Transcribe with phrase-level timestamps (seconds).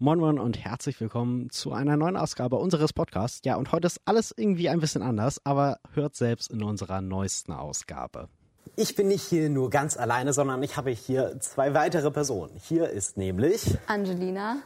[0.00, 3.42] Moin Moin und herzlich willkommen zu einer neuen Ausgabe unseres Podcasts.
[3.44, 7.52] Ja, und heute ist alles irgendwie ein bisschen anders, aber hört selbst in unserer neuesten
[7.52, 8.28] Ausgabe.
[8.74, 12.56] Ich bin nicht hier nur ganz alleine, sondern ich habe hier zwei weitere Personen.
[12.56, 14.56] Hier ist nämlich Angelina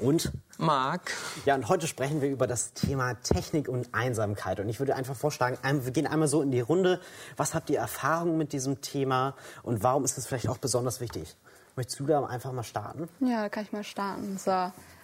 [0.00, 1.12] und Marc.
[1.44, 4.60] Ja, und heute sprechen wir über das Thema Technik und Einsamkeit.
[4.60, 7.00] Und ich würde einfach vorschlagen, wir gehen einmal so in die Runde.
[7.36, 11.36] Was habt ihr Erfahrungen mit diesem Thema und warum ist es vielleicht auch besonders wichtig?
[11.76, 13.08] Möchtest du da einfach mal starten?
[13.20, 14.38] Ja, kann ich mal starten.
[14.38, 14.50] So,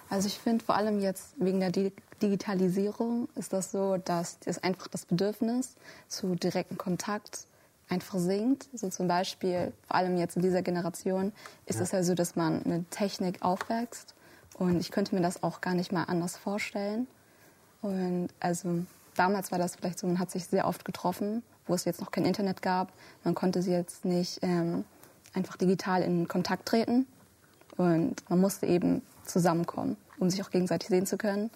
[0.09, 1.71] also ich finde vor allem jetzt wegen der
[2.21, 5.75] Digitalisierung ist das so, dass das einfach das Bedürfnis
[6.07, 7.45] zu direkten Kontakt
[7.89, 8.69] einfach sinkt.
[8.73, 11.33] So zum Beispiel, vor allem jetzt in dieser Generation,
[11.65, 11.83] ist ja.
[11.83, 14.15] es ja so, dass man mit Technik aufwächst.
[14.57, 17.07] Und ich könnte mir das auch gar nicht mal anders vorstellen.
[17.81, 18.85] Und also
[19.15, 22.11] damals war das vielleicht so, man hat sich sehr oft getroffen, wo es jetzt noch
[22.11, 22.93] kein Internet gab.
[23.23, 24.85] Man konnte sie jetzt nicht ähm,
[25.33, 27.07] einfach digital in Kontakt treten.
[27.77, 31.49] Und man musste eben zusammenkommen, um sich auch gegenseitig sehen zu können.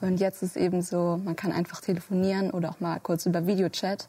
[0.00, 4.08] Und jetzt ist eben so, man kann einfach telefonieren oder auch mal kurz über Videochat.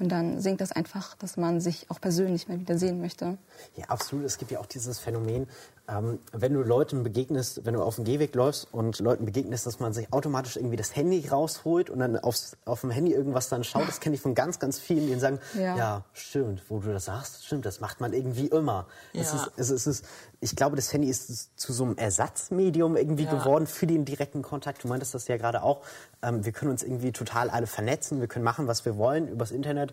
[0.00, 3.36] Und dann sinkt das einfach, dass man sich auch persönlich mal wieder sehen möchte.
[3.76, 4.24] Ja, absolut.
[4.24, 5.46] Es gibt ja auch dieses Phänomen,
[5.90, 9.80] ähm, wenn du Leuten begegnest, wenn du auf dem Gehweg läufst und Leuten begegnest, dass
[9.80, 13.64] man sich automatisch irgendwie das Handy rausholt und dann aufs, auf dem Handy irgendwas dann
[13.64, 15.76] schaut, das kenne ich von ganz, ganz vielen, die sagen, ja.
[15.76, 16.04] ja.
[16.12, 18.86] stimmt, wo du das sagst, stimmt, das macht man irgendwie immer.
[19.12, 19.22] Ja.
[19.22, 20.06] Es ist, es ist, es ist,
[20.40, 23.34] ich glaube, das Handy ist zu so einem Ersatzmedium irgendwie ja.
[23.34, 24.84] geworden für den direkten Kontakt.
[24.84, 25.82] Du meintest das ja gerade auch.
[26.22, 29.50] Ähm, wir können uns irgendwie total alle vernetzen, wir können machen, was wir wollen übers
[29.50, 29.92] Internet.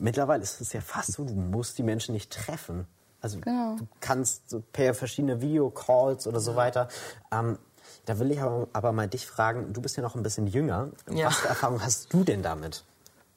[0.00, 2.86] Mittlerweile ist es ja fast so, du musst die Menschen nicht treffen.
[3.20, 3.76] Also genau.
[3.76, 6.88] du kannst so per verschiedene Videocalls oder so weiter.
[7.32, 7.58] Ähm,
[8.06, 10.88] da will ich aber, aber, mal dich fragen, du bist ja noch ein bisschen jünger.
[11.10, 11.26] Ja.
[11.26, 12.84] Was für Erfahrung hast du denn damit?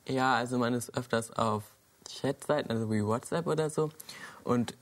[0.08, 1.64] Ja, also man ist öfters auf
[2.09, 3.90] Chatseiten, also wie WhatsApp oder so.
[4.44, 4.76] Und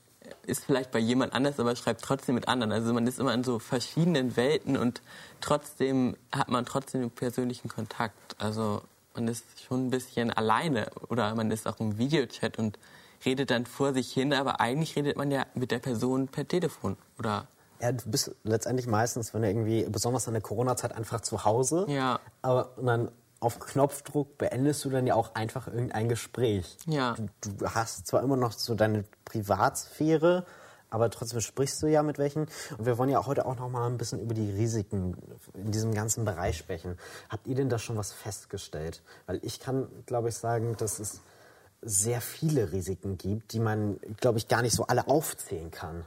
[0.46, 2.72] ist vielleicht bei jemand anders, aber schreibt trotzdem mit anderen.
[2.72, 5.02] Also man ist immer in so verschiedenen Welten und
[5.40, 8.36] trotzdem hat man trotzdem einen persönlichen Kontakt.
[8.38, 8.82] Also
[9.14, 12.78] man ist schon ein bisschen alleine oder man ist auch im Videochat und
[13.24, 16.96] redet dann vor sich hin, aber eigentlich redet man ja mit der Person per Telefon
[17.18, 17.46] oder
[17.80, 21.86] ja, du bist letztendlich meistens, wenn du irgendwie, besonders in der Corona-Zeit, einfach zu Hause.
[21.88, 22.20] Ja.
[22.42, 23.10] Aber dann
[23.40, 26.76] auf Knopfdruck beendest du dann ja auch einfach irgendein Gespräch.
[26.86, 27.14] Ja.
[27.14, 30.44] Du, du hast zwar immer noch so deine Privatsphäre,
[30.90, 32.48] aber trotzdem sprichst du ja mit welchen.
[32.76, 35.16] Und wir wollen ja auch heute auch noch mal ein bisschen über die Risiken
[35.54, 36.98] in diesem ganzen Bereich sprechen.
[37.30, 39.02] Habt ihr denn da schon was festgestellt?
[39.26, 41.22] Weil ich kann, glaube ich, sagen, dass es
[41.82, 46.04] sehr viele Risiken gibt, die man, glaube ich, gar nicht so alle aufzählen kann.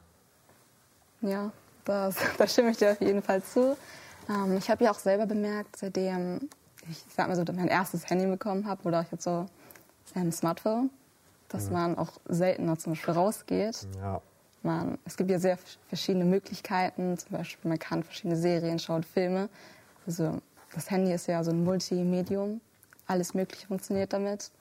[1.21, 1.51] Ja,
[1.85, 3.75] das, da stimme ich dir auf jeden Fall zu.
[4.29, 6.49] Ähm, ich habe ja auch selber bemerkt, seitdem
[6.89, 9.45] ich, sag mal so, mein erstes Handy bekommen habe oder auch jetzt so
[10.15, 10.89] ein Smartphone,
[11.49, 11.73] dass mhm.
[11.73, 13.87] man auch seltener zum Beispiel rausgeht.
[13.97, 14.21] Ja.
[14.63, 15.57] Man, es gibt ja sehr
[15.87, 19.49] verschiedene Möglichkeiten, zum Beispiel man kann verschiedene Serien schauen, Filme.
[20.05, 20.39] Also
[20.73, 22.61] das Handy ist ja so ein Multimedium,
[23.07, 24.51] alles Mögliche funktioniert damit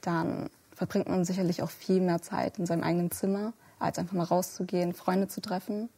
[0.00, 4.24] dann verbringt man sicherlich auch viel mehr Zeit in seinem eigenen Zimmer, als einfach mal
[4.24, 5.88] rauszugehen, Freunde zu treffen.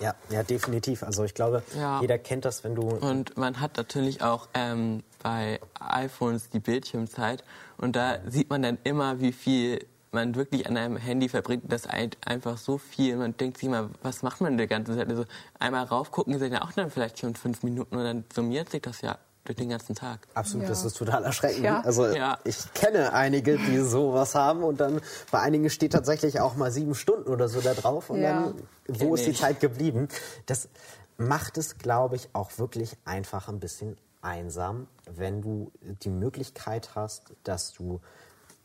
[0.00, 1.02] Ja, ja, definitiv.
[1.02, 2.00] Also ich glaube, ja.
[2.00, 2.82] jeder kennt das, wenn du.
[2.82, 7.42] Und man hat natürlich auch ähm, bei iPhones die Bildschirmzeit
[7.78, 11.64] und da sieht man dann immer, wie viel man wirklich an einem Handy verbringt.
[11.68, 11.90] Das ist
[12.26, 13.16] einfach so viel.
[13.16, 15.08] Man denkt sich immer, was macht man die ganze Zeit?
[15.08, 15.24] Also
[15.58, 19.00] einmal raufgucken sind ja auch dann vielleicht schon fünf Minuten und dann summiert sich das
[19.00, 20.20] ja durch den ganzen Tag.
[20.34, 20.68] Absolut, ja.
[20.68, 21.64] das ist total erschreckend.
[21.64, 21.80] Ja.
[21.80, 22.38] Also ja.
[22.44, 26.94] ich kenne einige, die sowas haben und dann bei einigen steht tatsächlich auch mal sieben
[26.94, 28.54] Stunden oder so da drauf und dann,
[28.88, 30.08] wo ist die Zeit geblieben?
[30.46, 30.68] Das
[31.16, 35.70] macht es, glaube ich, auch wirklich einfach ein bisschen einsam, wenn du
[36.02, 38.00] die Möglichkeit hast, dass du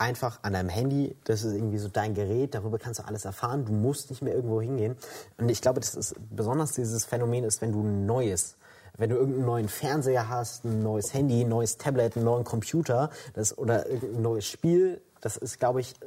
[0.02, 3.66] einfach an deinem Handy, das ist irgendwie so dein Gerät, darüber kannst du alles erfahren,
[3.66, 4.96] du musst nicht mehr irgendwo hingehen.
[5.38, 8.56] Und ich glaube, das ist besonders dieses Phänomen ist, wenn du ein neues
[8.98, 13.10] wenn du irgendeinen neuen Fernseher hast, ein neues Handy, ein neues Tablet, einen neuen Computer
[13.34, 16.06] das, oder ein neues Spiel, das ist, glaube ich, äh,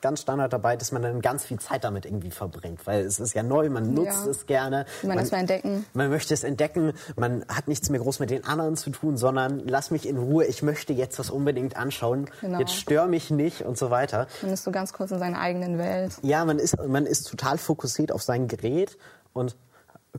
[0.00, 2.86] ganz Standard dabei, dass man dann ganz viel Zeit damit irgendwie verbringt.
[2.86, 4.30] Weil es ist ja neu, man nutzt ja.
[4.30, 4.86] es gerne.
[5.02, 5.86] Man, man, entdecken.
[5.94, 6.92] man möchte es entdecken.
[7.16, 10.44] Man hat nichts mehr groß mit den anderen zu tun, sondern lass mich in Ruhe,
[10.44, 12.26] ich möchte jetzt was unbedingt anschauen.
[12.40, 12.58] Genau.
[12.58, 14.26] Jetzt stör mich nicht und so weiter.
[14.42, 16.12] Man ist so ganz kurz in seiner eigenen Welt.
[16.22, 18.98] Ja, man ist, man ist total fokussiert auf sein Gerät
[19.32, 19.56] und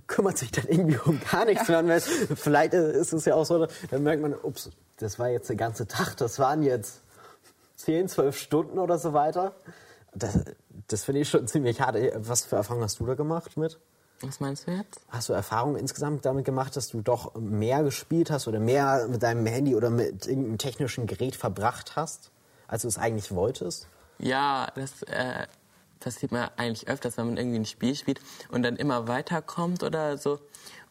[0.07, 1.81] kümmert sich dann irgendwie um gar nichts mehr.
[1.83, 2.00] Ja.
[2.00, 5.88] Vielleicht ist es ja auch so, dann merkt man, ups, das war jetzt der ganze
[5.88, 7.01] Tag, das waren jetzt
[7.77, 9.53] 10, 12 Stunden oder so weiter.
[10.13, 10.39] Das,
[10.88, 11.97] das finde ich schon ziemlich hart.
[12.15, 13.80] Was für Erfahrungen hast du da gemacht mit?
[14.21, 15.01] Was meinst du jetzt?
[15.09, 19.21] Hast du Erfahrungen insgesamt damit gemacht, dass du doch mehr gespielt hast oder mehr mit
[19.24, 22.31] deinem Handy oder mit irgendeinem technischen Gerät verbracht hast,
[22.68, 23.88] als du es eigentlich wolltest?
[24.18, 25.48] Ja, das äh,
[26.05, 28.21] passiert mir eigentlich öfters, wenn man irgendwie ein Spiel spielt
[28.51, 30.39] und dann immer weiterkommt oder so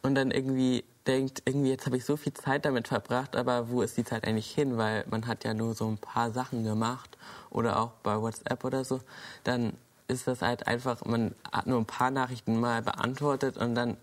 [0.03, 3.83] und dann irgendwie denkt, irgendwie jetzt habe ich so viel Zeit damit verbracht, aber wo
[3.83, 4.77] ist die Zeit eigentlich hin?
[4.77, 7.17] Weil man hat ja nur so ein paar Sachen gemacht
[7.51, 9.01] oder auch bei WhatsApp oder so.
[9.45, 9.75] Dann
[10.09, 13.97] ist das halt einfach, man hat nur ein paar Nachrichten mal beantwortet und dann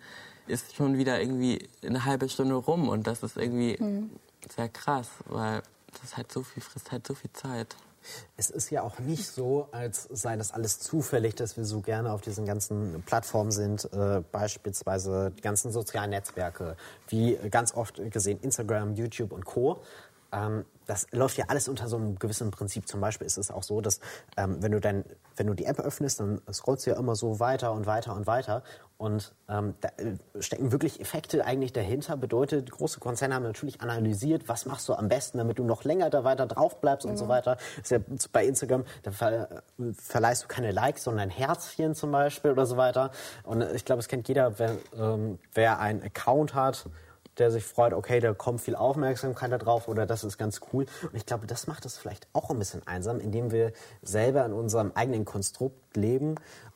[0.47, 4.11] ist schon wieder irgendwie eine halbe Stunde rum und das ist irgendwie mhm.
[4.55, 5.61] sehr krass, weil
[6.01, 7.75] das halt so viel frisst halt so viel Zeit.
[8.38, 12.12] Es ist ja auch nicht so, als sei das alles zufällig, dass wir so gerne
[12.12, 16.75] auf diesen ganzen Plattformen sind, äh, beispielsweise die ganzen sozialen Netzwerke,
[17.07, 19.81] wie ganz oft gesehen Instagram, YouTube und Co.
[20.31, 22.88] Ähm, das läuft ja alles unter so einem gewissen Prinzip.
[22.88, 24.00] Zum Beispiel ist es auch so, dass
[24.36, 25.06] ähm, wenn, du dein,
[25.38, 28.28] wenn du die App öffnest, dann scrollst du ja immer so weiter und weiter und
[28.28, 28.63] weiter.
[28.98, 32.18] Und ähm, da äh, stecken wirklich Effekte eigentlich dahinter.
[32.18, 36.10] Bedeutet, große Konzerne haben natürlich analysiert, was machst du am besten, damit du noch länger
[36.10, 37.12] da weiter drauf bleibst mhm.
[37.12, 37.56] und so weiter.
[37.78, 38.00] Das ist ja
[38.31, 42.78] bei Instagram, da ver äh, verleihst du keine Likes, sondern Herzchen zum Beispiel oder so
[42.78, 43.12] weiter.
[43.44, 46.86] Und ich glaube, es kennt jeder, wer, ähm, wer einen Account hat
[47.38, 50.86] der sich freut, okay, da kommt viel Aufmerksamkeit da drauf oder das ist ganz cool.
[51.04, 54.54] Und ich glaube, das macht es vielleicht auch ein bisschen einsam, indem wir selber in
[54.54, 56.36] unserem eigenen Konstrukt leben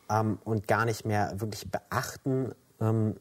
[0.10, 3.16] ähm, und gar nicht mehr wirklich beachten, ähm,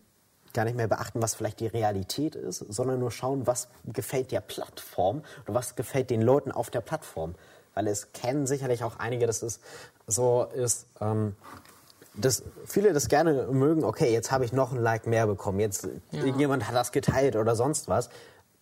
[0.53, 4.41] gar nicht mehr beachten, was vielleicht die Realität ist, sondern nur schauen, was gefällt der
[4.41, 7.35] Plattform oder was gefällt den Leuten auf der Plattform.
[7.75, 9.59] Weil es kennen sicherlich auch einige, dass es
[10.07, 11.35] so ist, ähm,
[12.15, 15.89] dass viele das gerne mögen, okay, jetzt habe ich noch ein Like mehr bekommen, jetzt
[16.13, 16.25] ja.
[16.25, 18.09] irgendjemand hat das geteilt oder sonst was,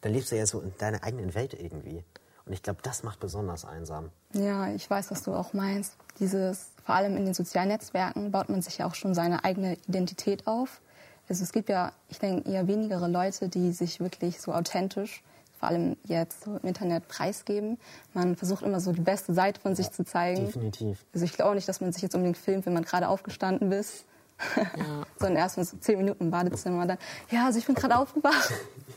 [0.01, 2.05] dann lebst du ja so in deiner eigenen Welt irgendwie.
[2.45, 4.11] Und ich glaube, das macht besonders einsam.
[4.33, 5.97] Ja, ich weiß, was du auch meinst.
[6.19, 9.77] Dieses, vor allem in den sozialen Netzwerken baut man sich ja auch schon seine eigene
[9.87, 10.81] Identität auf.
[11.29, 15.23] Also es gibt ja, ich denke, eher wenigere Leute, die sich wirklich so authentisch
[15.63, 17.79] vor allem jetzt so im Internet preisgeben.
[18.15, 20.47] Man versucht immer so die beste Seite von sich zu zeigen.
[20.47, 21.05] Definitiv.
[21.15, 23.71] Also ich glaube auch nicht, dass man sich jetzt unbedingt filmt, wenn man gerade aufgestanden
[23.71, 24.05] ist.
[24.57, 24.65] Ja.
[25.21, 26.99] Sondern erst mal so zehn Minuten im Badezimmer dann,
[27.31, 28.53] ja, also ich bin gerade aufgewacht.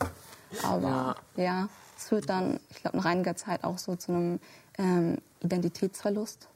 [0.63, 1.43] Aber ja.
[1.43, 1.69] ja,
[1.99, 4.39] es führt dann, ich glaube, nach einiger Zeit auch so zu einem
[4.79, 6.47] ähm, Identitätsverlust.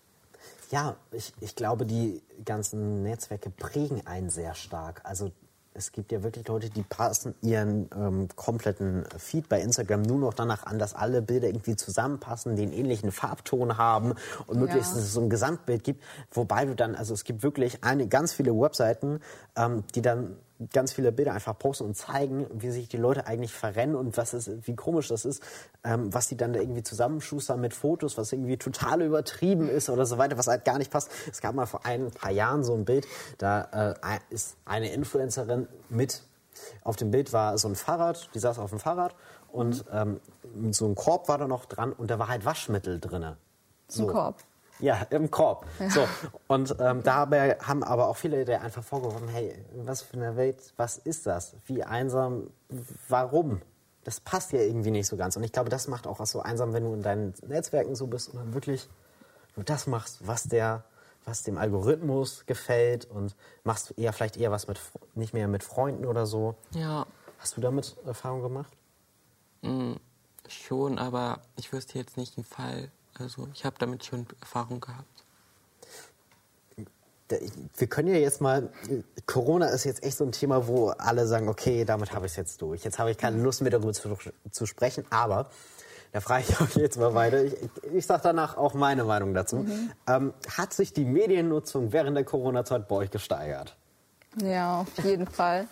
[0.72, 5.02] Ja, ich, ich glaube, die ganzen Netzwerke prägen einen sehr stark.
[5.04, 5.32] Also
[5.74, 10.34] es gibt ja wirklich Leute, die passen ihren ähm, kompletten Feed bei Instagram nur noch
[10.34, 14.16] danach an, dass alle Bilder irgendwie zusammenpassen, den ähnlichen Farbton haben
[14.48, 16.04] und möglichst, dass es so ein Gesamtbild gibt.
[16.32, 19.20] Wobei du dann, also es gibt wirklich eine, ganz viele Webseiten,
[19.56, 20.36] ähm, die dann
[20.74, 24.34] ganz viele Bilder einfach posten und zeigen, wie sich die Leute eigentlich verrennen und was
[24.34, 25.42] ist, wie komisch das ist,
[25.84, 30.06] ähm, was die dann da irgendwie zusammenschustern mit Fotos, was irgendwie total übertrieben ist oder
[30.06, 31.12] so weiter, was halt gar nicht passt.
[31.32, 33.08] Es gab mal vor ein paar Jahren so ein Bild,
[33.38, 36.24] da äh, ist eine Influencerin mit
[36.84, 39.16] auf dem Bild war so ein Fahrrad, die saß auf dem Fahrrad
[39.52, 40.20] und ähm,
[40.72, 43.36] so ein Korb war da noch dran und da war halt Waschmittel drin.
[43.88, 44.08] So.
[44.08, 44.44] Ein Korb.
[44.80, 45.66] Ja, im Korb.
[45.80, 45.90] Ja.
[45.90, 46.08] So.
[46.48, 50.74] Und ähm, dabei haben aber auch viele der einfach vorgeworfen, hey, was für eine Welt,
[50.78, 51.56] was ist das?
[51.66, 52.50] Wie einsam,
[53.08, 53.62] warum?
[54.04, 55.36] Das passt ja irgendwie nicht so ganz.
[55.36, 58.08] Und ich glaube, das macht auch was so einsam, wenn du in deinen Netzwerken so
[58.08, 58.88] bist und dann wirklich
[59.56, 60.86] nur das machst, was der,
[61.26, 64.80] was dem Algorithmus gefällt und machst eher vielleicht eher was mit
[65.16, 66.56] nicht mehr mit Freunden oder so.
[66.72, 67.06] Ja.
[67.40, 68.72] Hast du damit Erfahrung gemacht?
[69.62, 69.94] Mm,
[70.48, 72.90] schon, aber ich wüsste jetzt nicht einen Fall,
[73.20, 75.26] also ich habe damit schon Erfahrung gehabt.
[77.78, 78.72] Wir können ja jetzt mal,
[79.28, 82.38] Corona ist jetzt echt so ein Thema, wo alle sagen, okay, damit habe ich es
[82.38, 82.84] jetzt durch.
[82.84, 84.18] Jetzt habe ich keine Lust mehr darüber zu,
[84.50, 85.48] zu sprechen, aber
[86.12, 87.44] da frage ich euch jetzt mal weiter.
[87.44, 87.56] Ich,
[87.94, 89.58] ich sage danach auch meine Meinung dazu.
[89.58, 89.92] Mhm.
[90.08, 93.76] Ähm, hat sich die Mediennutzung während der Corona-Zeit bei euch gesteigert?
[94.42, 95.68] Ja, auf jeden Fall.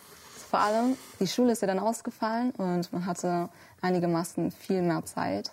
[0.49, 3.49] Vor allem, die Schule ist ja dann ausgefallen und man hatte
[3.81, 5.51] einigermaßen viel mehr Zeit.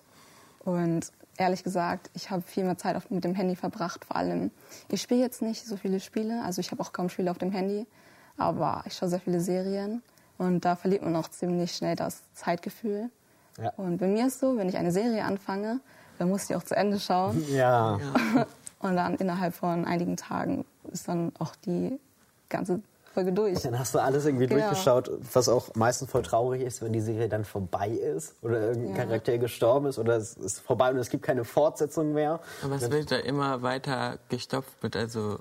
[0.65, 4.05] Und ehrlich gesagt, ich habe viel mehr Zeit mit dem Handy verbracht.
[4.05, 4.51] Vor allem,
[4.89, 7.53] ich spiele jetzt nicht so viele Spiele, also ich habe auch kaum Spiele auf dem
[7.53, 7.87] Handy,
[8.37, 10.03] aber ich schaue sehr viele Serien
[10.39, 13.11] und da verliert man auch ziemlich schnell das Zeitgefühl.
[13.59, 13.73] Ja.
[13.77, 15.81] Und bei mir ist so, wenn ich eine Serie anfange,
[16.19, 17.45] dann muss ich auch zu Ende schauen.
[17.51, 17.99] Ja.
[18.81, 21.99] Und dann innerhalb von einigen Tagen ist dann auch die
[22.51, 22.83] ganze
[23.15, 23.61] Folge durch.
[23.63, 24.67] Dann hast du alles irgendwie genau.
[24.67, 28.97] durchgeschaut, was auch meistens voll traurig ist, wenn die Serie dann vorbei ist oder irgendein
[28.97, 29.05] ja.
[29.05, 32.41] Charakter gestorben ist oder es ist vorbei und es gibt keine Fortsetzung mehr.
[32.63, 35.39] Aber es wird da immer weiter gestopft mit, also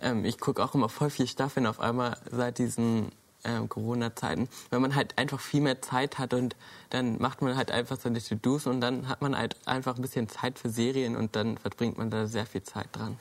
[0.00, 3.12] ähm, ich gucke auch immer voll viel Staffeln auf einmal seit diesen
[3.44, 6.56] ähm, Corona-Zeiten, weil man halt einfach viel mehr Zeit hat und
[6.90, 10.28] dann macht man halt einfach seine To-Dos und dann hat man halt einfach ein bisschen
[10.28, 13.18] Zeit für Serien und dann verbringt man da sehr viel Zeit dran.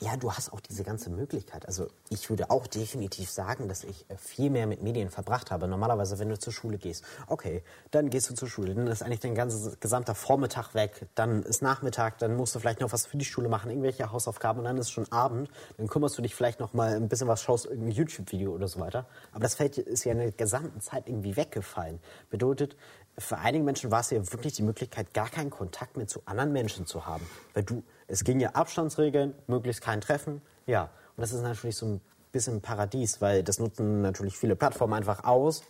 [0.00, 1.66] Ja, du hast auch diese ganze Möglichkeit.
[1.66, 5.68] Also ich würde auch definitiv sagen, dass ich äh, viel mehr mit Medien verbracht habe.
[5.68, 9.20] Normalerweise, wenn du zur Schule gehst, okay, dann gehst du zur Schule, dann ist eigentlich
[9.20, 13.16] dein ganzes gesamter Vormittag weg, dann ist Nachmittag, dann musst du vielleicht noch was für
[13.16, 16.60] die Schule machen, irgendwelche Hausaufgaben und dann ist schon Abend, dann kümmerst du dich vielleicht
[16.60, 19.06] noch mal ein bisschen was, schaust irgendein YouTube-Video oder so weiter.
[19.32, 22.00] Aber das Feld ist ja in der gesamten Zeit irgendwie weggefallen.
[22.30, 22.76] Bedeutet,
[23.18, 26.52] für einige Menschen war es ja wirklich die Möglichkeit, gar keinen Kontakt mehr zu anderen
[26.52, 27.26] Menschen zu haben.
[27.52, 30.42] Weil du, es ging ja Abstandsregeln, möglichst kein Treffen.
[30.66, 30.84] Ja,
[31.16, 32.00] und das ist natürlich so ein
[32.32, 35.62] bisschen ein Paradies, weil das nutzen natürlich viele Plattformen einfach aus,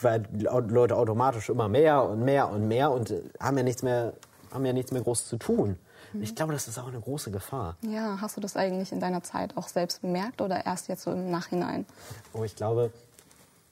[0.00, 4.14] weil Leute automatisch immer mehr und mehr und mehr und haben ja nichts mehr,
[4.52, 5.78] haben ja nichts mehr groß zu tun.
[6.20, 7.76] Ich glaube, das ist auch eine große Gefahr.
[7.80, 11.10] Ja, hast du das eigentlich in deiner Zeit auch selbst bemerkt oder erst jetzt so
[11.10, 11.86] im Nachhinein?
[12.34, 12.92] Oh, ich glaube,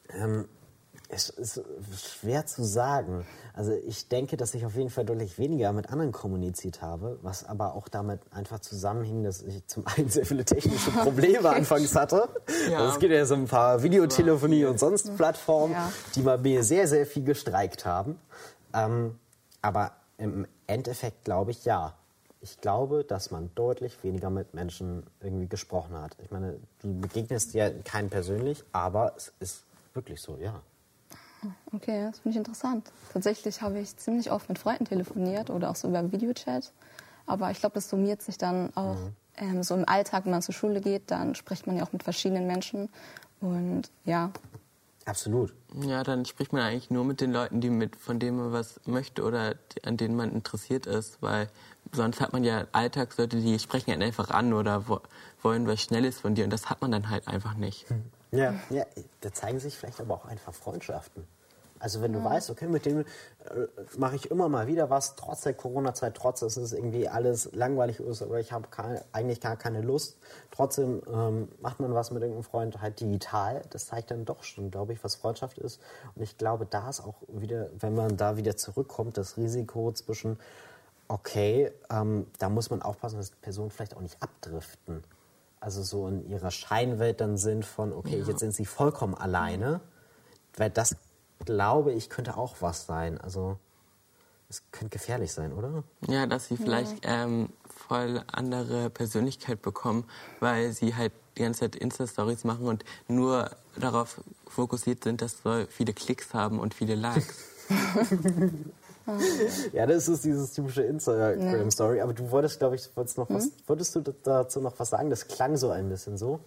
[0.08, 0.48] ähm,
[1.12, 1.60] es ist
[2.20, 3.26] schwer zu sagen.
[3.52, 7.44] Also ich denke, dass ich auf jeden Fall deutlich weniger mit anderen kommuniziert habe, was
[7.44, 12.28] aber auch damit einfach zusammenhing, dass ich zum einen sehr viele technische Probleme anfangs hatte.
[12.70, 12.78] Ja.
[12.78, 15.92] Also es gibt ja so ein paar Videotelefonie und sonst Plattformen, Ja.
[16.14, 18.18] die mal mir sehr, sehr viel gestreikt haben.
[18.72, 19.18] Ähm,
[19.62, 21.94] aber im Endeffekt glaube ich ja.
[22.42, 26.16] Ich glaube, dass man deutlich weniger mit Menschen irgendwie gesprochen hat.
[26.24, 30.62] Ich meine, du begegnest ja keinen persönlich, aber es ist wirklich so, ja.
[31.72, 32.92] Okay, das finde ich interessant.
[33.12, 36.72] Tatsächlich habe ich ziemlich oft mit Freunden telefoniert oder auch so über Videochat.
[37.26, 38.96] Aber ich glaube, das summiert sich dann auch
[39.36, 42.02] ähm, so im Alltag, wenn man zur Schule geht, dann spricht man ja auch mit
[42.02, 42.88] verschiedenen Menschen.
[43.40, 44.32] Und ja,
[45.06, 45.54] Absolut.
[45.74, 48.80] Ja, dann spricht man eigentlich nur mit den Leuten, die mit, von denen man was
[48.86, 51.48] möchte oder die, an denen man interessiert ist, weil
[51.90, 55.00] sonst hat man ja Alltagsleute, die sprechen einen einfach an oder wo,
[55.42, 57.86] wollen was Schnelles von dir und das hat man dann halt einfach nicht.
[58.32, 58.84] Ja, ja,
[59.20, 61.26] da zeigen sich vielleicht aber auch einfach Freundschaften.
[61.80, 63.04] Also wenn du weißt, okay, mit dem äh,
[63.96, 68.00] mache ich immer mal wieder was, trotz der Corona-Zeit, trotz dass es irgendwie alles langweilig
[68.00, 68.68] ist oder ich habe
[69.12, 70.18] eigentlich gar keine Lust,
[70.50, 73.62] trotzdem ähm, macht man was mit irgendeinem Freund halt digital.
[73.70, 75.80] Das zeigt dann doch schon, glaube ich, was Freundschaft ist.
[76.14, 80.38] Und ich glaube, da ist auch wieder, wenn man da wieder zurückkommt, das Risiko zwischen,
[81.08, 85.02] okay, ähm, da muss man aufpassen, dass Personen vielleicht auch nicht abdriften.
[85.60, 89.80] Also so in ihrer Scheinwelt dann sind von, okay, jetzt sind sie vollkommen alleine.
[90.56, 90.96] Weil das,
[91.44, 93.20] glaube ich, könnte auch was sein.
[93.20, 93.58] Also
[94.48, 95.84] es könnte gefährlich sein, oder?
[96.08, 97.50] Ja, dass sie vielleicht ähm,
[97.88, 100.04] voll andere Persönlichkeit bekommen,
[100.40, 105.66] weil sie halt die ganze Zeit Insta-Stories machen und nur darauf fokussiert sind, dass sie
[105.68, 107.36] viele Klicks haben und viele Likes.
[109.72, 112.00] Ja, das ist dieses typische Instagram-Story.
[112.00, 115.10] Aber du wolltest, glaube ich, wolltest, noch was, wolltest du dazu noch was sagen?
[115.10, 116.40] Das klang so ein bisschen so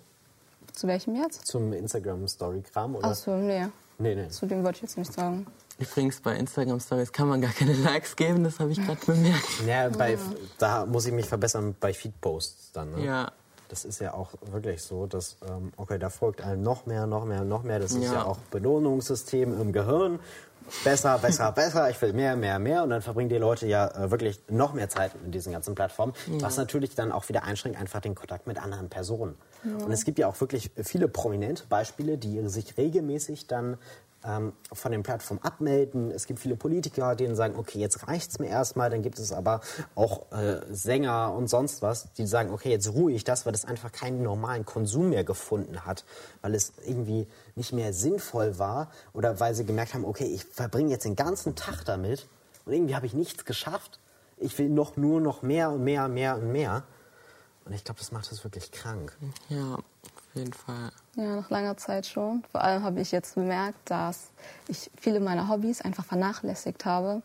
[0.74, 1.46] zu welchem jetzt?
[1.46, 3.08] zum Instagram-Story-Kram, oder?
[3.10, 3.68] Ach so, nee.
[4.00, 4.28] Nee, nee.
[4.30, 5.46] Zu dem wollte ich jetzt nicht sagen.
[5.80, 9.48] Übrigens, bei Instagram-Stories kann man gar keine Likes geben, das habe ich gerade bemerkt.
[9.68, 10.18] Ja, bei,
[10.58, 12.92] da muss ich mich verbessern bei Feed-Posts dann.
[12.92, 13.06] Ne?
[13.06, 13.32] Ja,
[13.74, 17.26] Das ist ja auch wirklich so, dass, ähm, okay, da folgt einem noch mehr, noch
[17.26, 17.80] mehr, noch mehr.
[17.80, 18.26] Das ist ja, Ja.
[18.26, 20.20] auch Belohnungssystem im Gehirn.
[20.84, 21.90] Besser, besser, besser.
[21.90, 22.84] Ich will mehr, mehr, mehr.
[22.84, 26.14] Und dann verbringen die Leute ja äh, wirklich noch mehr Zeit mit diesen ganzen Plattformen.
[26.40, 29.36] Was natürlich dann auch wieder einschränkt, einfach den Kontakt mit anderen Personen.
[29.64, 33.80] Und es gibt ja auch wirklich viele prominente Beispiele, die sich regelmäßig dann
[34.26, 36.12] ähm, von den Plattformen abmelden.
[36.12, 38.90] Es gibt viele Politiker, denen sagen, okay, jetzt reicht's mir erstmal.
[38.90, 39.62] Dann gibt es aber
[39.96, 43.66] auch äh, Sänger und sonst was, die sagen, okay, jetzt ruhe ich das, weil das
[43.66, 46.06] einfach keinen normalen Konsum mehr gefunden hat,
[46.42, 50.92] weil es irgendwie nicht mehr sinnvoll war oder weil sie gemerkt haben, okay, ich verbringe
[50.92, 52.28] jetzt den ganzen Tag damit
[52.66, 54.00] und irgendwie habe ich nichts geschafft.
[54.38, 56.84] Ich will noch nur noch mehr und mehr und mehr und mehr.
[57.66, 59.16] Und ich glaube, das macht es wirklich krank.
[59.50, 59.78] ja,
[60.34, 60.92] auf jeden Fall.
[61.16, 62.44] Ja, nach langer Zeit schon.
[62.52, 64.32] Vor allem habe ich jetzt bemerkt, dass
[64.68, 67.22] ich viele meiner Hobbys einfach vernachlässigt habe.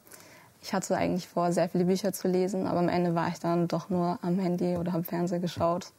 [0.62, 3.68] Ich hatte eigentlich vor, sehr viele Bücher zu lesen, aber am Ende war ich dann
[3.68, 5.92] doch nur am Handy oder am Fernseher geschaut.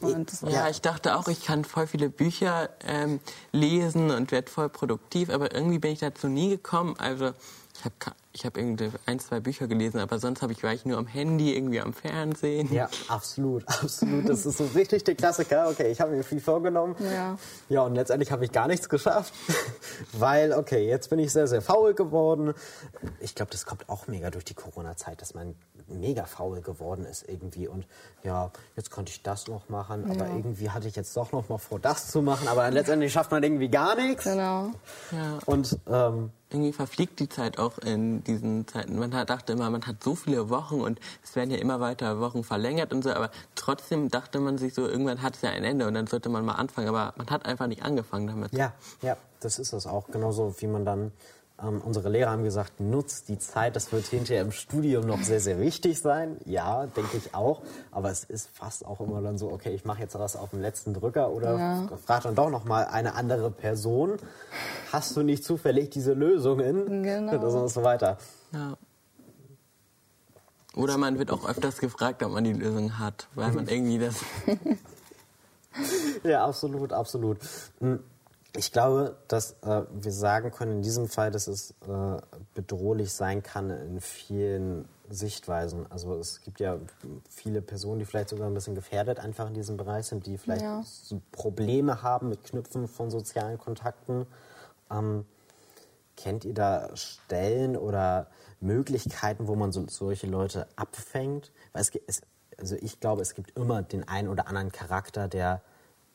[0.00, 3.20] Das, Ja, ich dachte auch, ich kann voll viele Bücher ähm,
[3.52, 6.96] lesen und werde voll produktiv, aber irgendwie bin ich dazu nie gekommen.
[6.98, 7.32] Also
[7.78, 7.94] ich habe
[8.32, 11.06] ich hab irgendwie ein, zwei Bücher gelesen, aber sonst habe ich war ich nur am
[11.06, 12.72] Handy, irgendwie am Fernsehen.
[12.72, 14.28] Ja, absolut, absolut.
[14.28, 15.68] Das ist so richtig der Klassiker.
[15.68, 16.94] Okay, ich habe mir viel vorgenommen.
[17.00, 17.36] Ja.
[17.68, 19.32] Ja, und letztendlich habe ich gar nichts geschafft,
[20.12, 22.54] weil, okay, jetzt bin ich sehr, sehr faul geworden.
[23.20, 25.54] Ich glaube, das kommt auch mega durch die Corona-Zeit, dass man
[25.88, 27.66] mega faul geworden ist irgendwie.
[27.66, 27.86] Und
[28.22, 30.36] ja, jetzt konnte ich das noch machen, aber Ja.
[30.36, 32.46] irgendwie hatte ich jetzt doch noch mal vor, das zu machen.
[32.46, 34.24] Aber letztendlich schafft man irgendwie gar nichts.
[34.24, 34.70] genau.
[35.10, 35.38] Ja.
[35.46, 38.98] Und ähm, Irgendwie verfliegt die Zeit auch in diesen Zeiten.
[38.98, 42.42] Man dachte immer, man hat so viele Wochen und es werden ja immer weiter Wochen
[42.42, 45.86] verlängert und so, aber trotzdem dachte man sich so, irgendwann hat es ja ein Ende
[45.86, 48.52] und dann sollte man mal anfangen, aber man hat einfach nicht angefangen damit.
[48.52, 50.08] Ja, ja, das ist es auch.
[50.08, 51.12] Genauso wie man dann
[51.62, 55.40] Ähm, unsere Lehrer haben gesagt, nutzt die Zeit, das wird hinterher im Studium noch sehr,
[55.40, 56.36] sehr wichtig sein.
[56.46, 57.62] Ja, denke ich auch.
[57.90, 60.62] Aber es ist fast auch immer dann so, okay, ich mache jetzt was auf den
[60.62, 61.88] letzten Drücker oder Ja.
[62.06, 64.16] frag dann doch noch mal eine andere Person.
[64.92, 67.02] Hast du nicht zufällig diese Lösungen?
[67.02, 67.62] Genau.
[67.62, 68.16] Und so weiter.
[68.52, 68.76] Ja.
[70.76, 74.16] Oder man wird auch öfters gefragt, ob man die Lösung hat, weil man irgendwie das.
[76.22, 77.38] Ja, absolut, absolut.
[78.56, 82.20] Ich glaube, dass äh, wir sagen können in diesem Fall, dass es äh,
[82.54, 85.86] bedrohlich sein kann in vielen Sichtweisen.
[85.90, 86.78] Also es gibt ja
[87.28, 90.62] viele Personen, die vielleicht sogar ein bisschen gefährdet einfach in diesem Bereich sind, die vielleicht
[90.62, 90.82] Ja.
[91.32, 94.26] Probleme haben mit Knüpfen von sozialen Kontakten.
[94.90, 95.24] Ähm,
[96.16, 98.28] kennt ihr da Stellen oder
[98.60, 101.50] Möglichkeiten, wo man so, solche Leute abfängt?
[101.72, 102.22] Weil es,
[102.58, 105.62] also ich glaube, es gibt immer den einen oder anderen Charakter, der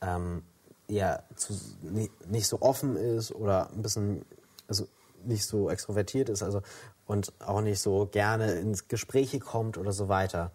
[0.00, 0.42] ähm,
[0.88, 1.52] eher zu,
[1.82, 4.24] ni- nicht so offen ist oder ein bisschen
[4.68, 4.86] also
[5.24, 6.62] nicht so extrovertiert ist also,
[7.06, 10.50] und auch nicht so gerne ins Gespräche kommt oder so weiter.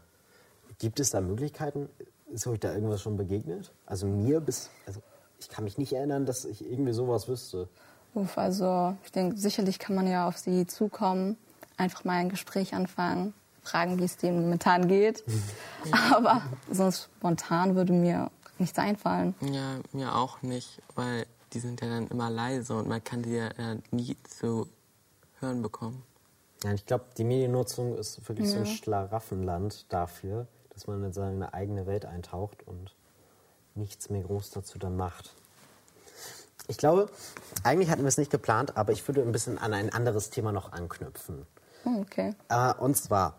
[0.79, 1.89] Gibt es da Möglichkeiten?
[2.31, 3.71] Ist euch da irgendwas schon begegnet?
[3.85, 5.01] Also mir bis, also
[5.39, 7.67] ich kann mich nicht erinnern, dass ich irgendwie sowas wüsste.
[8.13, 11.37] Uff, also ich denke, sicherlich kann man ja auf sie zukommen,
[11.77, 13.33] einfach mal ein Gespräch anfangen,
[13.63, 15.23] fragen, wie es dem momentan geht.
[16.13, 18.29] Aber sonst spontan würde mir
[18.61, 19.35] nichts einfallen.
[19.41, 23.31] Ja, mir auch nicht, weil die sind ja dann immer leise und man kann die
[23.33, 24.67] ja äh, nie zu
[25.39, 26.03] hören bekommen.
[26.63, 31.53] Ja, ich glaube, die Mediennutzung ist wirklich so ein Schlaraffenland dafür, dass man in seine
[31.53, 32.95] eigene Welt eintaucht und
[33.75, 35.33] nichts mehr groß dazu dann macht.
[36.67, 37.09] Ich glaube,
[37.63, 40.51] eigentlich hatten wir es nicht geplant, aber ich würde ein bisschen an ein anderes Thema
[40.51, 41.45] noch anknüpfen.
[41.83, 42.35] Hm, Okay.
[42.49, 43.35] Äh, und zwar,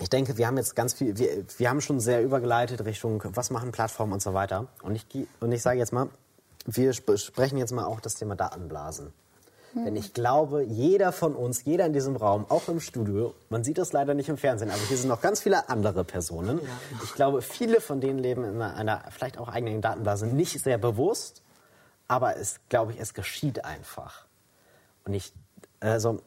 [0.00, 3.50] ich denke, wir haben jetzt ganz viel, wir, wir haben schon sehr übergeleitet Richtung, was
[3.50, 4.68] machen Plattformen und so weiter.
[4.82, 5.06] Und ich,
[5.40, 6.08] und ich sage jetzt mal,
[6.66, 9.12] wir sp sprechen jetzt mal auch das Thema Datenblasen.
[9.74, 13.78] Denn ich glaube, jeder von uns, jeder in diesem Raum, auch im Studio, man sieht
[13.78, 16.60] das leider nicht im Fernsehen, aber hier sind noch ganz viele andere Personen.
[17.02, 20.76] Ich glaube, viele von denen leben in einer, einer vielleicht auch eigenen Datenblase, nicht sehr
[20.76, 21.42] bewusst,
[22.06, 24.26] aber es, glaube ich, es geschieht einfach.
[25.06, 25.32] Und ich,
[25.80, 26.20] also,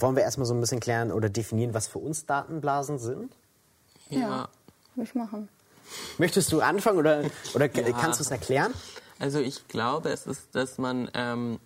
[0.00, 3.32] wollen wir erstmal so ein bisschen klären oder definieren, was für uns Datenblasen sind?
[4.10, 4.48] Ja,
[4.94, 5.48] würde ich machen.
[6.18, 7.24] Möchtest du anfangen oder,
[7.54, 7.92] oder Ja.
[7.92, 8.72] kannst du es erklären?
[9.18, 11.58] Also ich glaube, es ist, dass man ähm,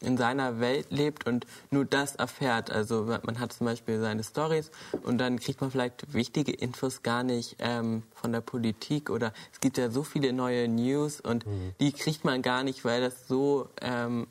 [0.00, 2.70] in seiner Welt lebt und nur das erfährt.
[2.70, 4.70] Also man hat zum Beispiel seine Stories
[5.02, 9.60] und dann kriegt man vielleicht wichtige Infos gar nicht ähm, von der Politik oder es
[9.60, 11.44] gibt ja so viele neue News und
[11.80, 14.26] die kriegt man gar nicht, weil das so ähm,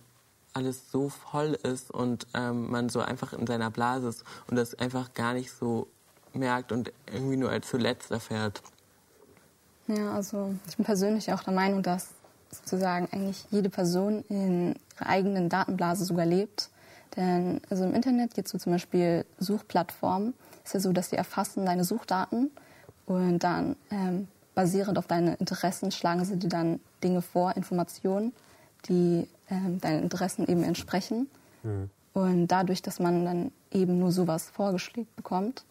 [0.55, 4.73] alles so voll ist und ähm, man so einfach in seiner Blase ist und das
[4.75, 5.87] einfach gar nicht so
[6.33, 8.61] merkt und irgendwie nur als zuletzt erfährt.
[9.87, 12.09] Ja, also ich bin persönlich auch der Meinung, dass
[12.51, 16.69] sozusagen eigentlich jede Person in ihrer eigenen Datenblase sogar lebt.
[17.15, 20.33] Denn also im Internet es so zum Beispiel Suchplattformen.
[20.63, 22.51] ist ja so, dass die erfassen deine Suchdaten
[23.05, 28.33] und dann ähm, basierend auf deine Interessen schlagen sie dir dann Dinge vor, Informationen,
[28.89, 31.27] die ähm, deinen Interessen eben entsprechen.
[32.13, 35.65] Und dadurch, dass man dann eben nur sowas vorgeschlägt bekommt,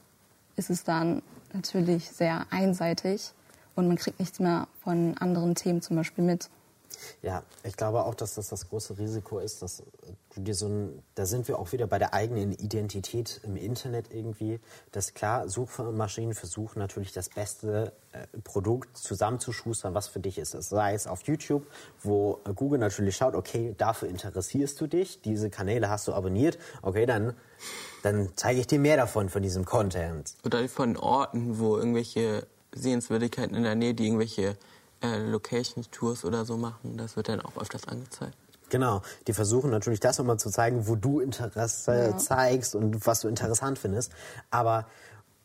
[0.57, 1.23] ist es dann
[1.53, 3.33] natürlich sehr einseitig
[3.75, 6.51] und man kriegt nichts mehr von anderen Themen zum Beispiel mit.
[7.23, 9.83] Ja, ich glaube auch, dass das das große Risiko ist, dass
[10.35, 14.13] du dir so ein, da sind wir auch wieder bei der eigenen Identität im Internet
[14.13, 14.61] irgendwie,
[14.93, 20.55] dass klar, Suchmaschinen versuchen natürlich das beste äh, Produkt zusammenzuschustern, was für dich ist.
[20.55, 21.67] Das sei es auf YouTube,
[22.03, 27.07] wo Google natürlich schaut, okay, dafür interessierst du dich, diese Kanäle hast du abonniert, okay,
[27.07, 27.35] dann,
[28.03, 30.35] dann zeige ich dir mehr davon, von diesem Content.
[30.45, 34.57] Oder von Orten, wo irgendwelche Sehenswürdigkeiten in der Nähe, die irgendwelche
[35.05, 38.37] äh, Location-Tours oder so machen, das wird dann auch öfters angezeigt.
[38.71, 43.29] Genau, die versuchen natürlich das immer zu zeigen, wo du Interesse zeigst und was du
[43.29, 44.11] interessant findest.
[44.51, 44.87] Aber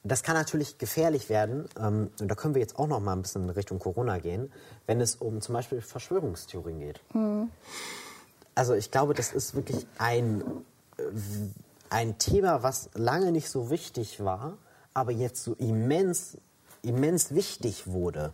[0.03, 3.21] das kann natürlich gefährlich werden, ähm, und da können wir jetzt auch noch mal ein
[3.21, 4.51] bisschen in Richtung Corona gehen,
[4.87, 7.01] wenn es um zum Beispiel Verschwörungstheorien geht.
[8.55, 10.41] Also ich glaube, das ist wirklich ein,
[10.97, 11.03] äh,
[11.89, 14.57] ein Thema, was lange nicht so wichtig war,
[14.93, 16.37] aber jetzt so immens,
[16.81, 18.33] immens wichtig wurde.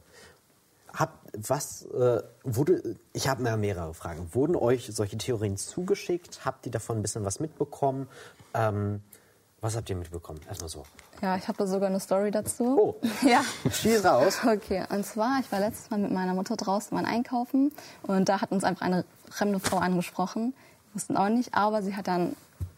[0.95, 4.34] Hab, was äh, wurde, ich habe mehrere Fragen.
[4.34, 6.45] Wurden euch solche Theorien zugeschickt?
[6.45, 8.08] Habt ihr davon ein bisschen was mitbekommen?
[8.53, 9.01] Ähm,
[9.62, 10.39] was habt ihr mitbekommen?
[10.47, 10.86] Erstmal so.
[11.21, 12.77] Ja, ich habe sogar eine Story dazu.
[12.79, 12.95] Oh.
[13.27, 13.41] Ja.
[13.69, 14.38] Schieß raus.
[14.45, 17.71] Okay, und zwar, ich war letztes Mal mit meiner Mutter draußen mal einkaufen
[18.03, 20.53] und da hat uns einfach eine fremde Frau angesprochen.
[20.91, 22.36] Wir wussten auch nicht, aber sie hat dann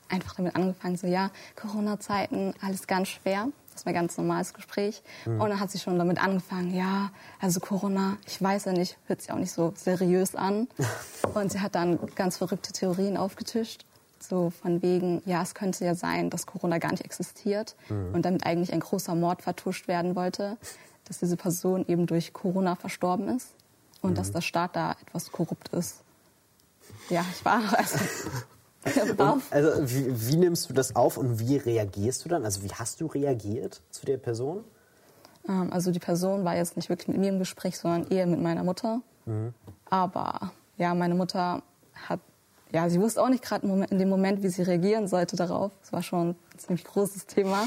[0.09, 3.49] einfach damit angefangen, so ja, Corona-Zeiten, alles ganz schwer.
[3.77, 5.03] Das war ein ganz normales Gespräch.
[5.25, 9.21] Und dann hat sie schon damit angefangen, ja, also Corona, ich weiß ja nicht, hört
[9.21, 10.67] sich auch nicht so seriös an.
[11.35, 13.85] Und sie hat dann ganz verrückte Theorien aufgetischt.
[14.19, 18.15] so von wegen, ja, es könnte ja sein, dass Corona gar nicht existiert Mhm.
[18.15, 20.57] und damit eigentlich ein großer Mord vertuscht werden wollte,
[21.05, 23.49] dass diese Person eben durch Corona verstorben ist
[24.01, 24.15] und Mhm.
[24.15, 26.01] dass der Staat da etwas korrupt ist.
[27.11, 27.99] Ja, ich war also,
[29.15, 29.43] baff.
[29.51, 32.45] Also wie, wie nimmst du das auf und wie reagierst du dann?
[32.45, 34.63] Also wie hast du reagiert zu der Person?
[35.47, 38.41] Ähm, Also die Person war jetzt nicht wirklich mit mir im Gespräch, sondern eher mit
[38.41, 39.01] meiner Mutter.
[39.89, 41.61] Aber ja, meine Mutter
[42.07, 42.21] hat,
[42.71, 45.73] ja, sie wusste auch nicht gerade in dem Moment, wie sie reagieren sollte darauf.
[45.83, 47.65] Es war schon ein ziemlich großes Thema.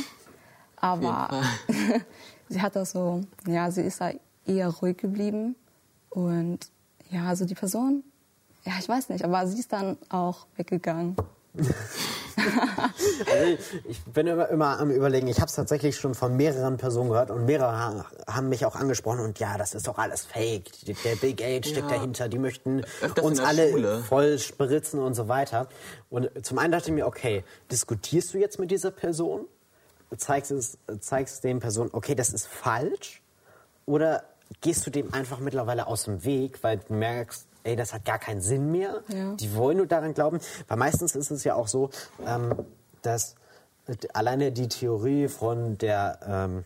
[0.76, 1.28] Aber
[2.48, 4.10] sie hat das so, ja, sie ist da
[4.46, 5.54] eher ruhig geblieben.
[6.08, 6.60] Und
[7.10, 8.04] ja, also die Person,
[8.64, 11.16] ja, ich weiß nicht, aber sie ist dann auch weggegangen.
[13.30, 17.10] Also ich bin immer, immer am überlegen, ich habe es tatsächlich schon von mehreren Personen
[17.10, 20.70] gehört und mehrere ha- haben mich auch angesprochen und ja, das ist doch alles fake.
[21.04, 21.96] Der Bill Gates steckt Ja.
[21.96, 24.02] dahinter, die möchten Öfters uns alle Schule.
[24.04, 25.68] voll spritzen und so weiter.
[26.08, 29.44] Und zum einen dachte ich mir, okay, diskutierst du jetzt mit dieser Person?
[30.16, 33.22] Zeigst es, zeigst den Personen, okay, das ist falsch?
[33.86, 34.24] Oder
[34.62, 38.18] gehst du dem einfach mittlerweile aus dem Weg, weil du merkst, ey, das hat gar
[38.18, 39.02] keinen Sinn mehr.
[39.08, 39.34] Ja.
[39.34, 40.40] Die wollen nur daran glauben.
[40.68, 41.90] Weil meistens ist es ja auch so,
[42.26, 42.54] ähm,
[43.02, 43.34] dass
[44.12, 46.64] alleine die Theorie von der ähm,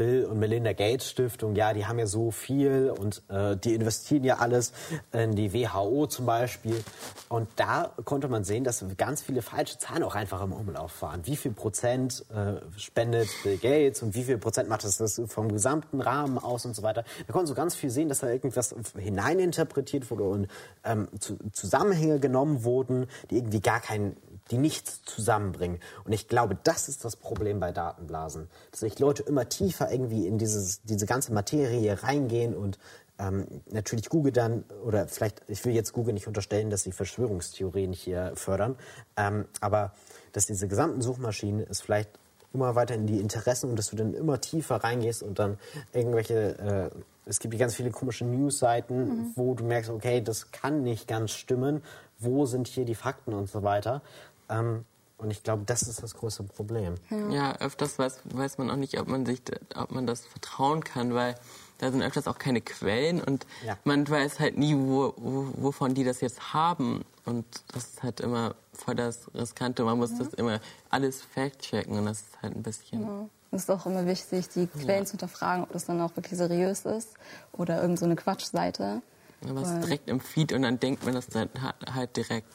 [0.00, 4.24] Bill und Melinda Gates Stiftung, ja, die haben ja so viel und äh, die investieren
[4.24, 4.72] ja alles
[5.12, 6.82] in die WHO zum Beispiel.
[7.28, 11.26] Und da konnte man sehen, dass ganz viele falsche Zahlen auch einfach im Umlauf waren.
[11.26, 15.52] Wie viel Prozent äh, spendet Bill Gates und wie viel Prozent macht das, das vom
[15.52, 17.04] gesamten Rahmen aus und so weiter.
[17.26, 20.48] Da konnte so ganz viel sehen, dass da irgendwas hineininterpretiert wurde und
[20.82, 24.16] ähm, zu, Zusammenhänge genommen wurden, die irgendwie gar keinen
[24.50, 25.80] die nichts zusammenbringen.
[26.04, 28.48] Und ich glaube, das ist das Problem bei Datenblasen.
[28.70, 32.78] Dass sich Leute immer tiefer irgendwie in dieses, diese ganze Materie reingehen und
[33.18, 37.92] ähm, natürlich Google dann, oder vielleicht, ich will jetzt Google nicht unterstellen, dass sie Verschwörungstheorien
[37.92, 38.76] hier fördern,
[39.16, 39.92] ähm, aber
[40.32, 42.10] dass diese gesamten Suchmaschinen es vielleicht
[42.52, 45.58] immer weiter in die Interessen und dass du dann immer tiefer reingehst und dann
[45.92, 51.06] irgendwelche, äh, es gibt ganz viele komische Newsseiten, wo du merkst, okay, das kann nicht
[51.06, 51.82] ganz stimmen,
[52.18, 54.02] wo sind hier die Fakten und so weiter.
[54.50, 54.84] Ähm,
[55.18, 56.94] und ich glaube, das ist das große Problem.
[57.30, 59.42] Ja, öfters weiß, weiß man auch nicht, ob man sich,
[59.76, 61.34] ob man das vertrauen kann, weil
[61.76, 63.76] da sind öfters auch keine Quellen und Ja.
[63.84, 67.04] man weiß halt nie, wo, wo, wovon die das jetzt haben.
[67.26, 69.84] Und das ist halt immer voll das Riskante.
[69.84, 73.00] Man muss das immer alles fact-checken und das ist halt ein bisschen.
[73.02, 73.28] Genau.
[73.52, 76.86] Es ist auch immer wichtig, die Quellen zu hinterfragen, ob das dann auch wirklich seriös
[76.86, 77.08] ist
[77.52, 79.02] oder irgend so eine Quatschseite.
[79.48, 81.48] Aber es ist direkt im Feed und dann denkt man das dann
[81.92, 82.46] halt direkt.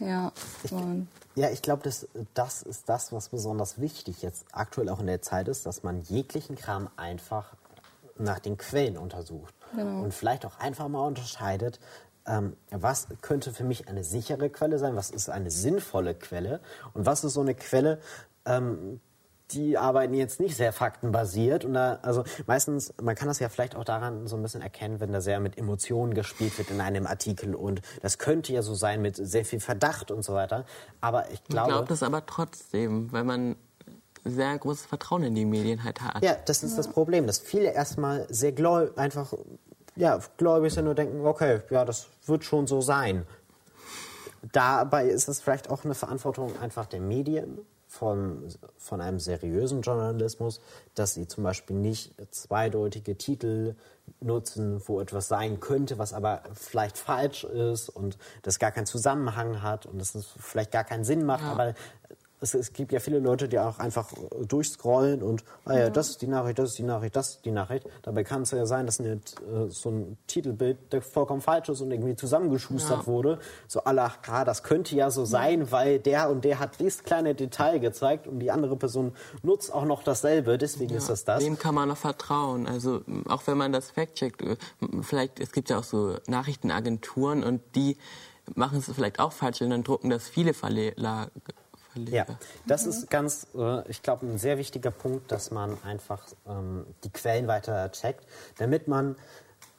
[0.00, 0.32] Ja,
[0.70, 5.06] und Ja, ich glaube, das, das ist das, was besonders wichtig jetzt aktuell auch in
[5.06, 7.54] der Zeit ist, dass man jeglichen Kram einfach
[8.18, 9.54] nach den Quellen untersucht.
[10.02, 11.80] Und vielleicht auch einfach mal unterscheidet,
[12.26, 16.60] ähm, was könnte für mich eine sichere Quelle sein, was ist eine sinnvolle Quelle
[16.94, 18.00] und was ist so eine Quelle,
[18.44, 19.00] ähm,
[19.52, 21.64] die arbeiten jetzt nicht sehr faktenbasiert.
[21.64, 25.00] Und da, also meistens, man kann das ja vielleicht auch daran so ein bisschen erkennen,
[25.00, 27.54] wenn da sehr mit Emotionen gespielt wird in einem Artikel.
[27.54, 30.64] Und das könnte ja so sein mit sehr viel Verdacht und so weiter.
[31.00, 31.70] Aber ich Ich glaube.
[31.70, 33.56] glaube das aber trotzdem, weil man
[34.24, 36.24] sehr großes Vertrauen in die Medien halt hat.
[36.24, 39.32] Ja, das ist das Problem, dass viele erstmal sehr gläubig, einfach,
[39.94, 43.24] ja, gläubig sind und denken, okay, ja, das wird schon so sein.
[44.52, 47.58] Dabei ist es vielleicht auch eine Verantwortung einfach der Medien,
[47.96, 50.60] von, von einem seriösen Journalismus,
[50.94, 53.74] dass sie zum Beispiel nicht zweideutige Titel
[54.20, 59.62] nutzen, wo etwas sein könnte, was aber vielleicht falsch ist und das gar keinen Zusammenhang
[59.62, 61.74] hat und das vielleicht gar keinen Sinn macht, aber
[62.40, 64.12] es, es gibt ja viele Leute, die auch einfach
[64.46, 67.50] durchscrollen und, ah ja, das ist die Nachricht, das ist die Nachricht, das ist die
[67.50, 67.86] Nachricht.
[68.02, 69.20] Dabei kann es ja sein, dass eine, äh,
[69.68, 73.06] so ein Titelbild der vollkommen falsch ist und irgendwie zusammengeschustert Ja.
[73.06, 73.38] wurde.
[73.68, 77.34] So aller, ah, das könnte ja so sein, weil der und der hat dieses kleine
[77.34, 81.42] Detail gezeigt und die andere Person nutzt auch noch dasselbe, deswegen ist das das.
[81.42, 82.66] Dem kann man noch vertrauen.
[82.66, 84.56] Also auch wenn man das fact-checkt, äh,
[85.02, 87.96] vielleicht, es gibt ja auch so Nachrichtenagenturen und die
[88.54, 91.30] machen es vielleicht auch falsch und dann drucken das viele Verleger.
[91.96, 92.38] Ja, Verleger.
[92.66, 97.10] das ist ganz, äh, ich glaube, ein sehr wichtiger Punkt, dass man einfach ähm, die
[97.10, 98.24] Quellen weiter checkt,
[98.58, 99.16] damit man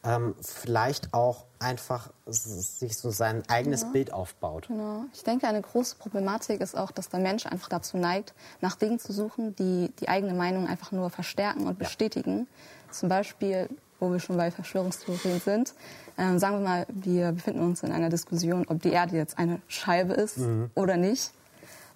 [0.04, 4.68] ähm, vielleicht auch einfach sich so sein eigenes Bild aufbaut.
[4.68, 5.06] Genau.
[5.14, 9.00] Ich denke, eine große Problematik ist auch, dass der Mensch einfach dazu neigt, nach Dingen
[9.00, 12.48] zu suchen, die die eigene Meinung einfach nur verstärken und bestätigen.
[12.92, 15.74] Zum Beispiel, wo wir schon bei Verschwörungstheorien sind,
[16.18, 19.62] ähm, sagen wir mal, wir befinden uns in einer Diskussion, ob die Erde jetzt eine
[19.68, 20.40] Scheibe ist
[20.76, 21.32] oder nicht.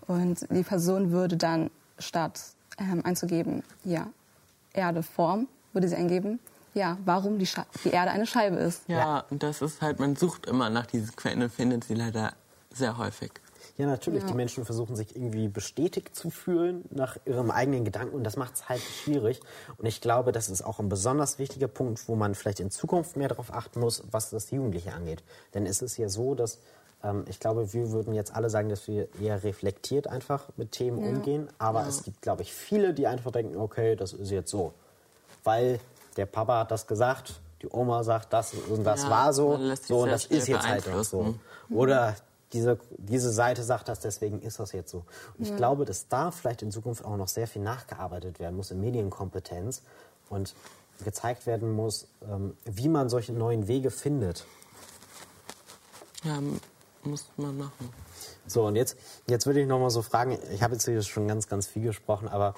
[0.07, 2.41] Und die Person würde dann statt
[2.77, 4.07] ähm, einzugeben, ja,
[4.73, 6.39] Erde Form, würde sie eingeben,
[6.73, 8.83] ja, warum die, Sche die Erde eine Scheibe ist.
[8.87, 12.33] Ja, und das ist halt, man sucht immer nach diesen Quellen und findet sie leider
[12.73, 13.31] sehr häufig.
[13.77, 14.23] Ja, natürlich.
[14.25, 18.55] Die Menschen versuchen sich irgendwie bestätigt zu fühlen nach ihrem eigenen Gedanken und das macht
[18.55, 19.39] es halt schwierig.
[19.77, 23.15] Und ich glaube, das ist auch ein besonders wichtiger Punkt, wo man vielleicht in Zukunft
[23.15, 25.23] mehr darauf achten muss, was das Jugendliche angeht.
[25.53, 26.59] Denn es ist ja so, dass
[27.03, 30.97] ähm, ich glaube, wir würden jetzt alle sagen, dass wir eher reflektiert einfach mit Themen
[30.99, 31.49] umgehen.
[31.57, 34.73] Aber es gibt, glaube ich, viele, die einfach denken, okay, das ist jetzt so.
[35.43, 35.79] Weil
[36.17, 39.99] der Papa hat das gesagt, die Oma sagt das und das Ja, war so, so
[40.01, 41.17] und das ist jetzt halt auch so.
[41.19, 41.39] beeinflussen.
[41.69, 42.15] Oder
[42.53, 45.03] diese, diese Seite sagt das, deswegen ist das jetzt so.
[45.37, 48.71] Und ich glaube, dass da vielleicht in Zukunft auch noch sehr viel nachgearbeitet werden muss
[48.71, 49.83] in Medienkompetenz
[50.29, 50.53] und
[51.03, 54.45] gezeigt werden muss, ähm, wie man solche neuen Wege findet.
[56.23, 56.39] Ja,
[57.05, 57.89] muss man machen.
[58.47, 61.27] So, und jetzt, jetzt würde ich noch mal so fragen, ich habe jetzt hier schon
[61.27, 62.53] ganz, ganz viel gesprochen, aber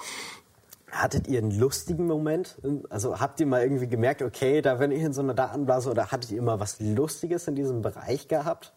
[0.90, 2.56] hattet ihr einen lustigen Moment?
[2.88, 6.10] Also habt ihr mal irgendwie gemerkt, okay, da bin ich in so einer Datenblase oder
[6.10, 8.72] hattet ihr immer was Lustiges in diesem Bereich gehabt?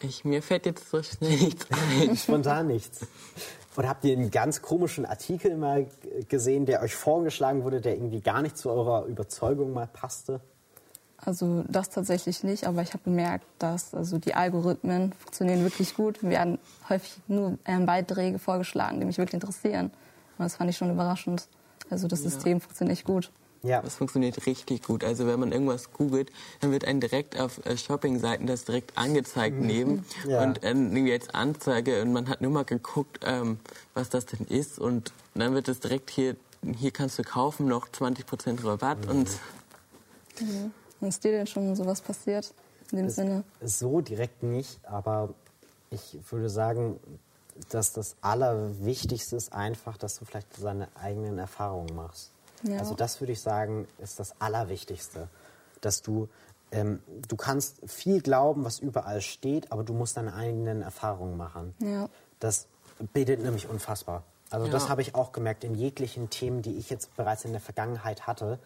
[0.00, 2.16] Ich, mir fällt jetzt so schnell nichts ein.
[2.16, 3.06] Spontan nichts.
[3.76, 5.88] Oder habt ihr einen ganz komischen Artikel mal
[6.28, 10.40] gesehen, der euch vorgeschlagen wurde, der irgendwie gar nicht zu eurer Überzeugung mal passte?
[11.26, 16.22] Also das tatsächlich nicht, aber ich habe bemerkt, dass also die Algorithmen funktionieren wirklich gut.
[16.22, 16.58] Mir werden
[16.88, 19.86] häufig nur ähm, Beiträge vorgeschlagen, die mich wirklich interessieren.
[20.36, 21.46] Und das fand ich schon überraschend.
[21.90, 23.30] Also das System funktioniert echt gut.
[23.62, 23.80] Ja.
[23.80, 25.02] Das funktioniert richtig gut.
[25.04, 29.56] Also wenn man irgendwas googelt, dann wird einem direkt auf äh, Shopping-Seiten das direkt angezeigt
[29.58, 30.42] neben Ja.
[30.42, 33.58] und ähm, irgendwie als Anzeige und man hat nur mal geguckt, ähm,
[33.94, 36.36] was das denn ist und dann wird es direkt hier,
[36.76, 39.28] hier kannst du kaufen, noch 20% Rabatt und
[41.04, 42.52] Ist dir denn schon sowas passiert?
[42.92, 43.44] In dem Sinne?
[43.62, 45.34] So direkt nicht, aber
[45.90, 47.00] ich würde sagen,
[47.70, 52.30] dass das Allerwichtigste ist einfach, dass du vielleicht seine eigenen Erfahrungen machst.
[52.62, 52.78] Ja.
[52.78, 55.28] Also das würde ich sagen, ist das Allerwichtigste,
[55.80, 56.28] dass du
[56.72, 61.74] ähm, du kannst viel glauben, was überall steht, aber du musst deine eigenen Erfahrungen machen.
[61.78, 62.08] Ja.
[62.40, 62.66] Das
[63.12, 64.24] bildet nämlich unfassbar.
[64.50, 64.88] Also das Ja.
[64.90, 68.58] habe ich auch gemerkt in jeglichen Themen, die ich jetzt bereits in der Vergangenheit hatte,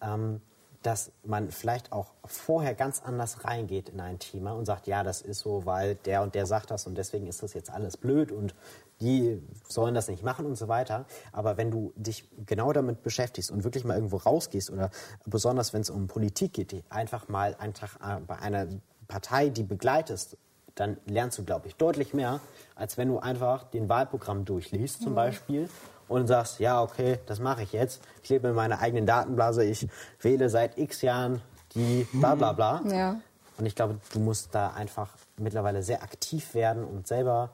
[0.00, 0.40] ähm,
[0.86, 5.20] dass man vielleicht auch vorher ganz anders reingeht in ein Thema und sagt, ja, das
[5.20, 8.30] ist so, weil der und der sagt das und deswegen ist das jetzt alles blöd
[8.30, 8.54] und
[9.00, 11.04] die sollen das nicht machen und so weiter.
[11.32, 14.90] Aber wenn du dich genau damit beschäftigst und wirklich mal irgendwo rausgehst oder
[15.24, 18.68] besonders wenn es um Politik geht, einfach mal einen Tag äh, bei einer
[19.08, 20.36] Partei, die begleitest,
[20.76, 22.38] dann lernst du, glaube ich, deutlich mehr,
[22.76, 25.68] als wenn du einfach den Wahlprogramm durchliest zum Beispiel
[26.08, 28.00] und sagst, ja, okay, das mache ich jetzt.
[28.22, 29.88] Ich lebe in meiner eigenen Datenblase, ich
[30.20, 31.40] wähle seit x Jahren
[31.74, 32.82] die bla bla bla.
[32.86, 33.20] Ja.
[33.58, 37.50] Und ich glaube, du musst da einfach mittlerweile sehr aktiv werden und selber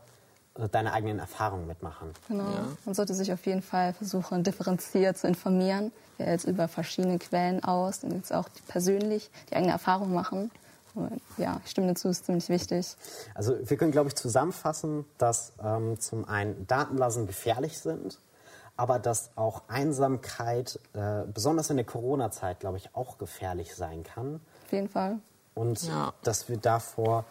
[0.70, 2.12] deine eigenen Erfahrungen mitmachen.
[2.28, 2.44] Genau.
[2.84, 5.92] Man sollte sich auf jeden Fall versuchen, differenziert zu informieren.
[6.18, 10.50] Ja, jetzt über verschiedene Quellen aus und jetzt auch persönlich die eigene Erfahrung machen.
[10.94, 12.96] Und ja, ich stimme dazu, ist ziemlich wichtig.
[13.34, 18.18] Also wir können, glaube ich, zusammenfassen, dass ähm, zum einen Datenblasen gefährlich sind,
[18.83, 24.40] aber dass auch Einsamkeit, äh, besonders in der Corona-Zeit, glaube ich, auch gefährlich sein kann.
[24.66, 25.18] Auf jeden Fall.
[25.55, 26.12] Und Ja.
[26.25, 27.25] dass wir davor,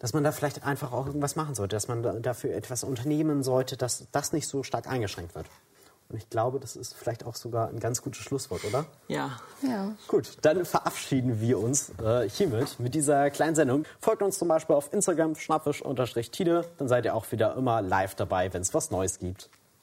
[0.00, 3.44] dass man da vielleicht einfach auch irgendwas machen sollte, dass man da, dafür etwas unternehmen
[3.44, 5.46] sollte, dass das nicht so stark eingeschränkt wird.
[6.08, 8.84] Und ich glaube, das ist vielleicht auch sogar ein ganz gutes Schlusswort, oder?
[9.06, 9.30] ja.
[9.62, 9.92] Ja.
[10.08, 13.84] Gut, dann verabschieden wir uns äh, hiermit mit dieser kleinen Sendung.
[14.00, 18.52] Folgt uns zum Beispiel auf Instagram schnappfisch-tide, dann seid ihr auch wieder immer live dabei,
[18.52, 19.48] wenn es was Neues gibt.